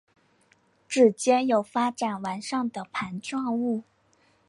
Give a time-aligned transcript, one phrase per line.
[0.87, 3.83] 趾尖有发展完善的盘状物。